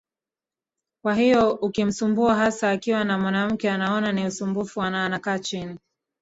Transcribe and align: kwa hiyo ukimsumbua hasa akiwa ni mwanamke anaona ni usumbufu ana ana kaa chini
kwa 1.03 1.15
hiyo 1.15 1.51
ukimsumbua 1.53 2.35
hasa 2.35 2.71
akiwa 2.71 3.03
ni 3.03 3.15
mwanamke 3.15 3.71
anaona 3.71 4.11
ni 4.11 4.25
usumbufu 4.27 4.81
ana 4.81 5.05
ana 5.05 5.19
kaa 5.19 5.39
chini 5.39 5.79